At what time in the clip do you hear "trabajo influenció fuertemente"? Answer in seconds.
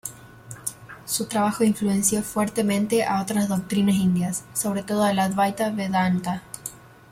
1.27-3.03